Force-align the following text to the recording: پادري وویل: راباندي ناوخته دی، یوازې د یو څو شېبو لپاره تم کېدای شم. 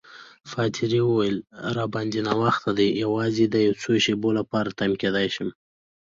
پادري 0.49 0.99
وویل: 1.03 1.37
راباندي 1.77 2.21
ناوخته 2.27 2.69
دی، 2.77 2.87
یوازې 3.03 3.45
د 3.49 3.55
یو 3.65 3.73
څو 3.81 3.91
شېبو 4.03 4.29
لپاره 4.39 4.69
تم 4.79 4.91
کېدای 5.01 5.27
شم. 5.35 5.49